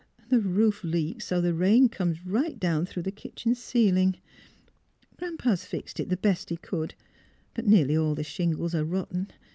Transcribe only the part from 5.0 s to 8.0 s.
Gran 'pa's fixed it the best he could; but nearly